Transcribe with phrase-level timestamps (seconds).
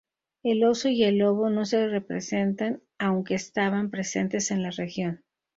[0.41, 5.23] El oso y el lobo no se representan aunque estaban presentes en la región.